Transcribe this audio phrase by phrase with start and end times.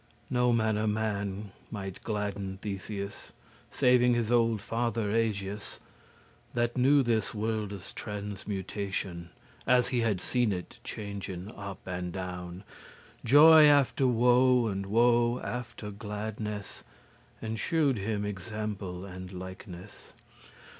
[0.31, 3.33] No manner man might gladden Theseus,
[3.69, 5.79] Saving his olde father Egeus,
[6.55, 9.29] That knew this worlde's transmutatioun,
[9.67, 12.63] As he had seen it changen up and down,
[13.23, 16.83] Joy after woe, and woe after gladness;
[17.39, 20.13] And shewed him example and likeness.